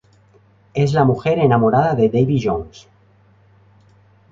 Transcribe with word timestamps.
Es 0.73 0.93
la 0.93 1.03
mujer 1.03 1.37
enamorada 1.37 1.93
de 1.93 2.09
Davy 2.09 2.41
Jones. 2.43 2.87